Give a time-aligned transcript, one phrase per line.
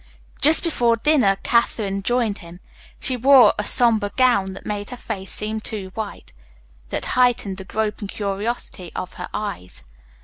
[0.41, 2.59] Just before dinner Katherine joined him.
[2.99, 6.33] She wore a sombre gown that made her face seem too white,
[6.89, 9.83] that heightened the groping curiosity of her eyes.